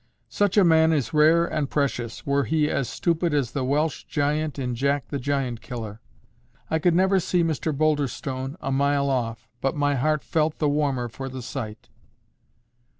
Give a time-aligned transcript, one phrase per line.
[0.29, 4.57] Such a man is rare and precious, were he as stupid as the Welsh giant
[4.57, 6.01] in "Jack the Giant Killer."
[6.71, 11.07] I could never see Mr Boulderstone a mile off, but my heart felt the warmer
[11.07, 11.89] for the sight.